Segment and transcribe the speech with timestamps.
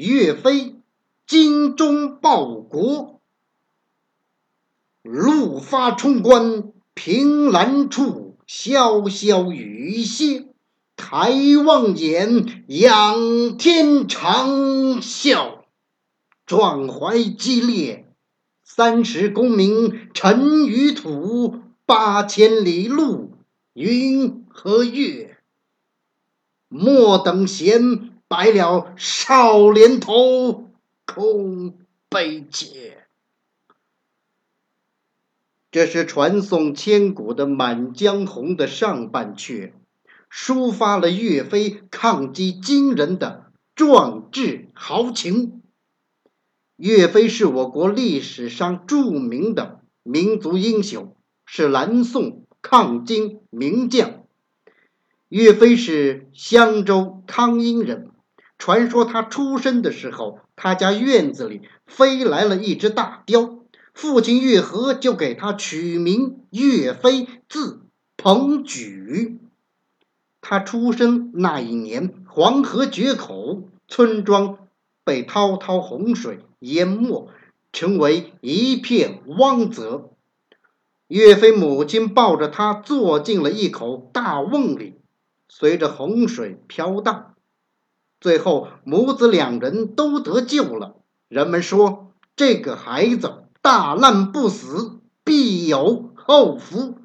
[0.00, 0.76] 岳飞
[1.26, 3.20] 精忠报国，
[5.02, 10.46] 怒发冲冠，凭栏处，潇潇雨歇。
[10.96, 11.30] 抬
[11.66, 15.64] 望眼，仰天长啸，
[16.46, 18.10] 壮怀激烈。
[18.64, 23.34] 三十功名尘与土，八千里路
[23.74, 25.36] 云和月。
[26.68, 30.70] 莫等闲，白了少年头，
[31.04, 31.76] 空
[32.08, 33.08] 悲切。
[35.72, 39.72] 这是传颂千古的《满江红》的上半阙。
[40.30, 45.60] 抒发了岳飞抗击金人的壮志豪情。
[46.76, 51.16] 岳飞是我国历史上著名的民族英雄，
[51.46, 54.22] 是南宋抗金名将。
[55.28, 58.12] 岳飞是襄州汤阴人，
[58.60, 63.58] 传说他出生的时候，他家院子里飞来了一只大雕，
[63.94, 67.80] 父亲岳和就给他取名岳飞，字
[68.18, 69.40] 鹏举。
[70.42, 74.58] 他出生那一年，黄河决口，村庄
[75.04, 77.30] 被滔滔洪水淹没，
[77.72, 80.10] 成为一片汪泽。
[81.08, 84.96] 岳飞母亲抱着他坐进了一口大瓮里，
[85.48, 87.34] 随着洪水飘荡，
[88.20, 90.96] 最后母子两人都得救了。
[91.28, 96.96] 人们说，这个孩子大难不死，必有后福。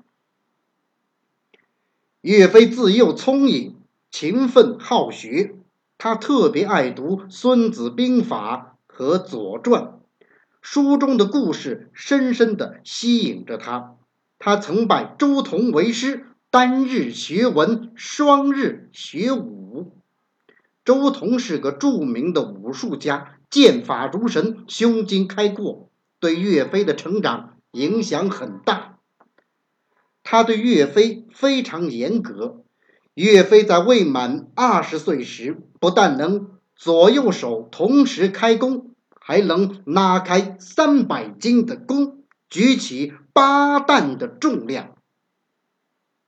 [2.21, 3.77] 岳飞自幼聪颖、
[4.09, 5.55] 勤奋好学，
[5.97, 9.83] 他特别爱读《孙子兵法》和《左传》，
[10.59, 13.95] 书中的故事深深地吸引着他。
[14.39, 19.95] 他曾拜周同为师，单日学文，双日学武。
[20.86, 28.99] 周同是个著名的武术家，剑法如神，胸襟开阔，对岳飞的成长影响很大。
[30.21, 32.61] 他对岳飞非常严格。
[33.15, 44.95] 岳飞在未满二十岁时，不但能左右手同时开弓，还能拉开三百斤的弓，举起八担的重量。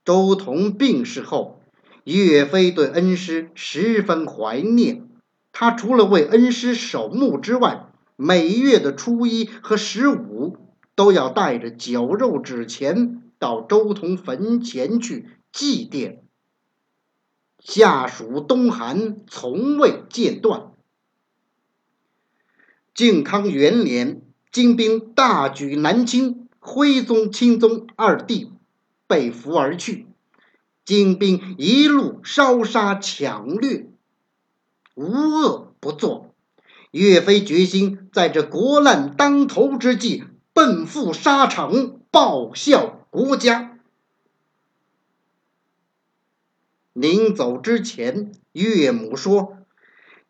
[0.06, 1.57] 周同病逝后，
[2.16, 5.08] 岳飞对恩师十分怀念。
[5.52, 10.58] 他除了为恩师守墓之外，每月的初一和十五
[10.96, 13.24] 都要带着酒肉纸钱。
[13.40, 16.22] 到周同坟前去祭奠。
[17.60, 20.72] 夏暑冬寒，从未间断。
[22.96, 28.52] 靖康元年，金兵大举南侵，徽宗、钦宗二帝
[29.06, 30.07] 被俘而去。
[30.88, 33.90] 金兵一路烧杀抢掠，
[34.96, 36.34] 无恶不作。
[36.92, 43.06] 岳飞决心在这国难当头之际，奔赴沙场，报效。
[43.10, 43.78] 国家
[46.94, 49.58] 临走之前，岳母说：“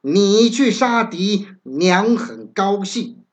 [0.02, 3.24] 你去杀敌，娘很高兴。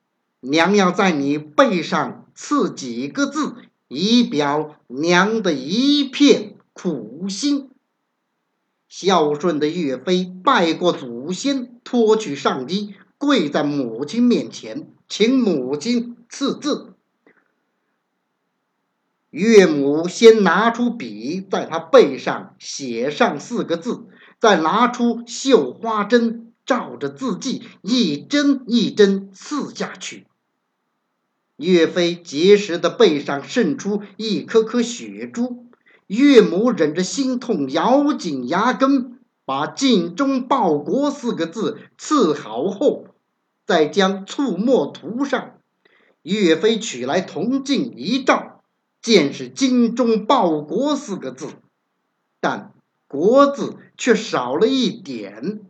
[0.41, 3.55] 娘要在你背上刺几个字，
[3.87, 7.71] 以表娘的一片苦心。”
[8.87, 16.93] 孝顺的岳飞拜过祖先，脱去上衣，跪在母亲面前，请母亲赐字。
[19.31, 24.05] 岳母先拿出笔，在他背上写上四个字，
[24.39, 30.27] 再拿出绣花针，照着字迹一针一针刺下去。
[31.57, 35.64] 岳飞结实的背上渗出一颗颗血珠，
[36.07, 43.07] 岳母忍着心痛，咬紧牙根，把“尽忠报国”四个字刺好后，
[43.65, 45.53] 再将醋墨涂上。
[46.21, 48.61] 岳飞取来铜镜一照。
[49.01, 51.47] 见是“精忠报国”四个字，
[52.39, 52.73] 但
[53.07, 55.61] “国”字却少了一点。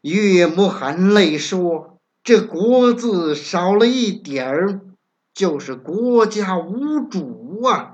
[0.00, 4.80] 岳母含泪说：“这‘国’字少了一点儿，
[5.32, 7.93] 就是国家无主啊！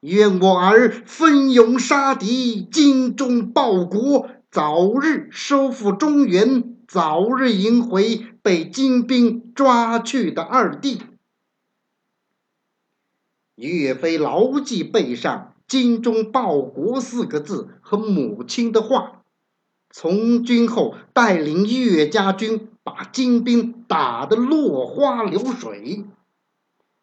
[0.00, 11.02] 愿我儿奋勇杀敌，精忠报国，早日收复中原，早日迎回被金兵抓去的二弟。”
[13.56, 19.24] 岳飞牢记背上“精忠报国”四个字和母亲的话，
[19.90, 26.04] 从军后带领岳家军把金兵打得落花流水。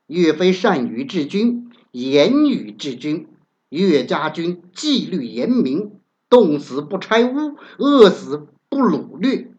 [0.07, 1.64] 岳飞善于治军，
[1.95, 3.29] 严于治军，
[3.69, 9.53] 岳家军纪律严明，冻死不拆屋，饿死不掳掠。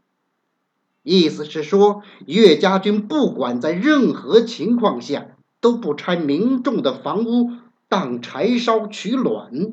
[1.03, 7.53] 意思是说，岳家军不管在任何情况下都不拆民众的房屋
[7.89, 9.73] 当柴烧取暖，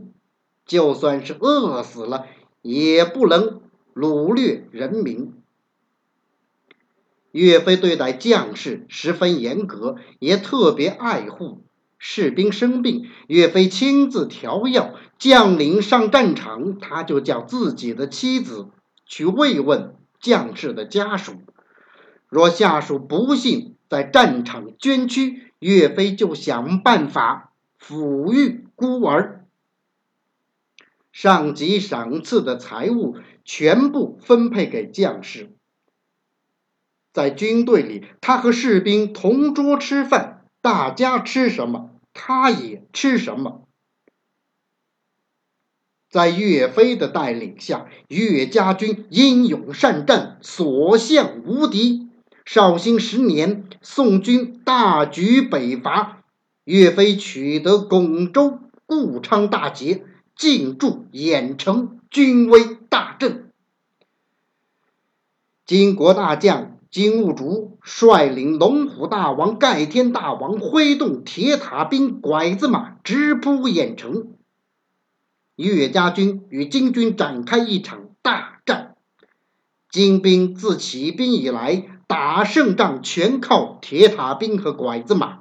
[0.65, 2.27] 就算是饿死了
[2.61, 3.59] 也不能
[3.93, 5.33] 掳掠人民。
[7.31, 11.63] 岳飞对待将士十分严格，也特别爱护
[12.05, 14.93] 士兵生病，岳飞亲自调药。
[15.17, 18.67] 将领上战场，他就叫自己的妻子
[19.05, 21.35] 去慰问将士的家属。
[22.27, 29.45] 若下属不幸在战场捐躯，岳飞就想办法抚育孤儿。
[31.13, 33.15] 上级赏赐的财物
[33.45, 35.55] 全部分配给将士。
[37.13, 43.67] 在军队里，他和士兵同桌吃饭，大家吃什么，他也吃什么。
[46.09, 52.09] 在岳飞的带领下，岳家军英勇善战，所向无敌。
[52.45, 56.23] 绍兴十年，宋军大举北伐，
[56.65, 60.05] 岳飞取得巩州、顾昌大捷，
[60.35, 63.51] 进驻郾城，军威大振。
[65.65, 66.72] 金国大将。
[66.93, 74.33] 金兀术率领龙虎大王、盖天大王，挥动铁塔兵、拐子马，直扑郾城。
[75.55, 78.93] 岳家军与金军展开一场大战。
[79.89, 85.39] 金兵自起兵以来，打胜仗全靠铁塔兵和拐子马。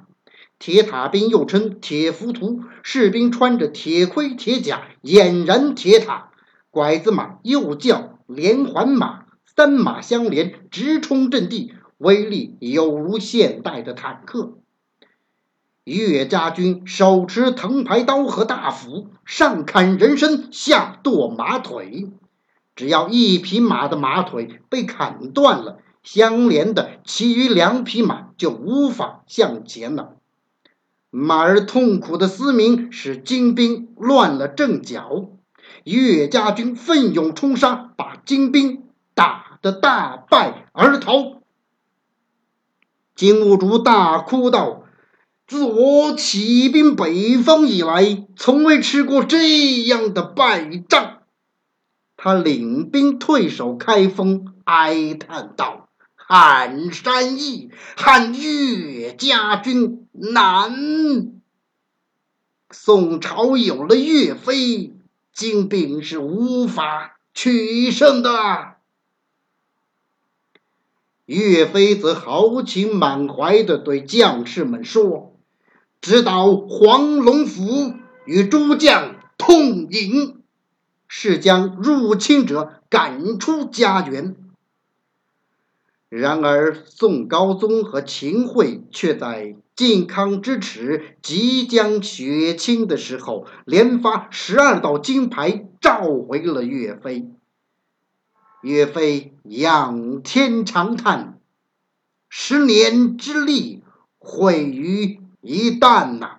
[0.57, 6.31] 铁塔兵又称铁浮屠，士兵穿着铁盔铁甲，俨然铁塔；
[6.71, 9.22] 拐子马又叫连环马。
[9.55, 14.57] 三马相连，直冲阵地，威力有如现代的坦克。
[15.83, 22.09] 岳家军手持藤牌刀和大斧，上砍人身，下剁马腿。
[22.75, 30.15] 只要一匹马的马腿被砍断了，相连的其余两匹马就无法向前了。
[31.11, 35.29] 马儿痛苦的嘶鸣使金兵乱了阵脚。
[35.83, 38.82] 岳家军奋勇冲杀，把金兵。
[39.63, 41.41] 的大败而逃，
[43.15, 44.83] 金兀术大哭道
[45.47, 51.21] ：“自我起兵北方以来，从未吃过这样的败仗。”
[52.17, 61.41] 他领兵退守开封，哀叹道：“撼山易，撼岳家军难。
[62.69, 64.93] 宋朝有了岳飞，
[65.31, 68.72] 金兵是无法取胜的。”
[71.25, 75.37] 岳飞则豪情满怀地对将士们说
[76.01, 77.93] ：“直捣黄龙府，
[78.25, 80.41] 与诸将痛饮，
[81.07, 84.35] 是将入侵者赶出家园。”
[86.09, 97.29] 然而，宋高宗和秦桧却在靖康之耻即将血清的时候，连发十二道金牌召回了岳飞。
[98.63, 101.37] 岳飞仰天长叹
[102.29, 103.83] ：“十年之力
[104.17, 106.37] 毁于一旦呐！”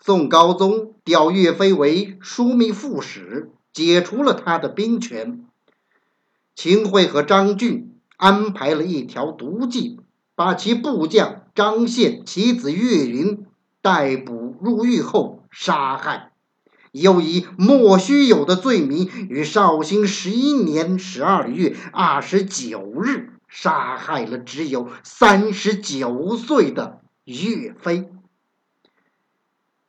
[0.00, 5.44] 宋高宗调岳飞为枢密副使，解除了他的兵权。
[6.54, 9.98] 秦桧和张俊安排了一条毒计，
[10.36, 13.44] 把其部将张宪其子岳云
[13.82, 16.30] 逮捕入狱后杀害。
[17.00, 28.10] 又以莫须有的罪名，于绍兴十一年十二月二十九日杀害了只有三十九岁的岳飞。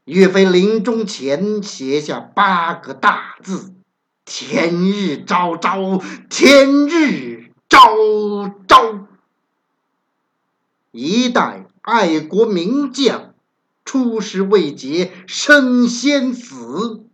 [0.04, 3.74] 岳飞临终前写下八个大字
[4.26, 7.80] ：“天日昭昭，天日昭
[8.68, 9.08] 昭。”
[10.92, 13.34] 一代爱国名将。
[13.88, 17.06] 出师未捷身先死，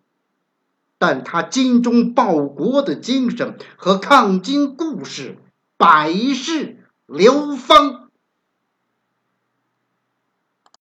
[0.99, 5.39] 但他精忠报国的精神和抗金故事
[5.77, 8.02] 百世流芳。